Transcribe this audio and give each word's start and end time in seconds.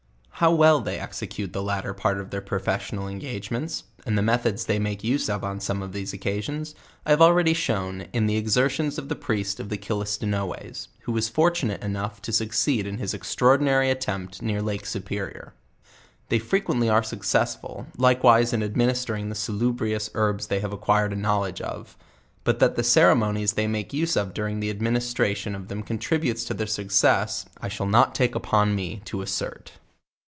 How 0.41 0.49
wel) 0.51 0.81
they 0.81 0.97
execute 0.97 1.53
the 1.53 1.61
latter 1.61 1.93
part 1.93 2.19
of 2.19 2.31
their 2.31 2.41
profession 2.41 2.97
al 2.97 3.07
engagements, 3.07 3.83
and 4.07 4.17
the 4.17 4.23
methods 4.23 4.65
they 4.65 4.79
make 4.79 5.03
use 5.03 5.29
of 5.29 5.43
on 5.43 5.59
some 5.59 5.83
of 5.83 5.93
these 5.93 6.13
occasions, 6.13 6.73
I 7.05 7.11
have 7.11 7.21
already 7.21 7.53
shewn 7.53 8.07
in 8.11 8.25
the 8.25 8.37
exertions 8.37 8.97
of 8.97 9.07
the 9.07 9.15
priest 9.15 9.59
of 9.59 9.69
the 9.69 9.77
Killistinoes, 9.77 10.87
who 11.01 11.11
was 11.11 11.29
fortunate 11.29 11.83
enough 11.83 12.23
to 12.23 12.33
succeed 12.33 12.87
in 12.87 12.97
his 12.97 13.13
extraordinary 13.13 13.91
attempt 13.91 14.41
near 14.41 14.63
Lake 14.63 14.87
Superior. 14.87 15.53
They 16.29 16.39
frequently 16.39 16.89
are 16.89 17.03
successful, 17.03 17.85
likewise 17.99 18.51
in 18.51 18.63
administering 18.63 19.29
the 19.29 19.35
salubrious 19.35 20.09
herbs 20.15 20.47
they 20.47 20.59
have 20.59 20.73
acquired 20.73 21.13
a 21.13 21.17
knowledge 21.17 21.59
cf; 21.59 21.89
but 22.43 22.57
that 22.57 22.75
the 22.75 22.83
ceremonies 22.83 23.53
they 23.53 23.67
make 23.67 23.93
use 23.93 24.15
of 24.15 24.33
during 24.33 24.59
the 24.59 24.71
administration 24.71 25.53
of 25.53 25.67
them 25.67 25.83
contributes 25.83 26.43
to 26.45 26.55
their 26.55 26.65
succes, 26.65 27.45
I 27.61 27.67
shall 27.67 27.85
not 27.85 28.15
take 28.15 28.33
upon 28.33 28.73
me 28.73 29.03
to 29.05 29.21
assert. 29.21 29.73